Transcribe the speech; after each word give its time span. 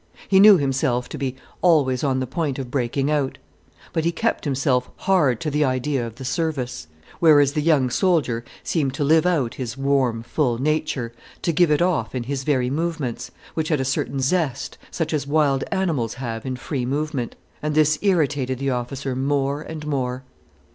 He 0.27 0.39
knew 0.39 0.57
himself 0.57 1.07
to 1.09 1.17
be 1.19 1.35
always 1.61 2.03
on 2.03 2.19
the 2.19 2.25
point 2.25 2.57
of 2.57 2.71
breaking 2.71 3.11
out. 3.11 3.37
But 3.93 4.03
he 4.03 4.11
kept 4.11 4.45
himself 4.45 4.89
hard 4.95 5.39
to 5.41 5.51
the 5.51 5.63
idea 5.63 6.07
of 6.07 6.15
the 6.15 6.25
Service. 6.25 6.87
Whereas 7.19 7.53
the 7.53 7.61
young 7.61 7.91
soldier 7.91 8.43
seemed 8.63 8.95
to 8.95 9.03
live 9.03 9.27
out 9.27 9.53
his 9.61 9.77
warm, 9.77 10.23
full 10.23 10.57
nature, 10.59 11.13
to 11.43 11.51
give 11.53 11.69
it 11.69 11.83
off 11.83 12.15
in 12.15 12.23
his 12.23 12.43
very 12.43 12.71
movements, 12.71 13.29
which 13.53 13.67
had 13.69 13.79
a 13.79 13.85
certain 13.85 14.19
zest, 14.19 14.79
such 14.89 15.13
as 15.13 15.27
wild 15.27 15.63
animals 15.71 16.15
have 16.15 16.47
in 16.47 16.55
free 16.55 16.83
movement. 16.87 17.35
And 17.61 17.75
this 17.75 17.99
irritated 18.01 18.57
the 18.57 18.71
officer 18.71 19.15
more 19.15 19.61
and 19.61 19.85
more. 19.85 20.23